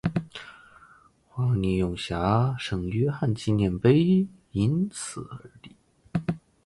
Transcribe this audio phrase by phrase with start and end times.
[1.29, 5.75] 黄泥涌峡圣约翰纪念碑因此而立。